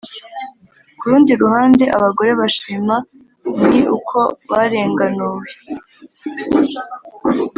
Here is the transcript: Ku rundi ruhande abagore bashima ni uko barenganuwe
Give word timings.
Ku 0.97 1.03
rundi 1.09 1.31
ruhande 1.41 1.83
abagore 1.95 2.31
bashima 2.39 2.95
ni 3.69 3.79
uko 3.97 4.17
barenganuwe 4.51 5.47